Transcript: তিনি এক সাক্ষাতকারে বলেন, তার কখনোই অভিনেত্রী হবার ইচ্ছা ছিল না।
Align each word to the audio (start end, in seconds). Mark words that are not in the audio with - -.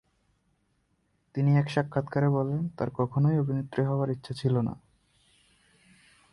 তিনি 1.35 1.51
এক 1.57 1.67
সাক্ষাতকারে 1.69 2.29
বলেন, 2.29 2.69
তার 2.77 2.89
কখনোই 2.93 3.39
অভিনেত্রী 3.39 3.81
হবার 3.83 4.09
ইচ্ছা 4.09 4.33
ছিল 4.33 4.55
না। 4.61 4.73